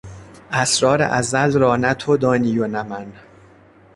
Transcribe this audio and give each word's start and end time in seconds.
اسرار 0.51 1.01
ازل 1.01 1.51
را 1.59 1.75
نه 1.75 1.93
تو 1.93 2.17
دانی 2.17 2.59
و 2.59 2.67
نه 2.67 2.83
من 2.83 3.13